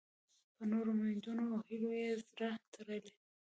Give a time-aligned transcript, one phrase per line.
[0.55, 3.13] په نورو امیدونو او هیلو یې زړه تړلی.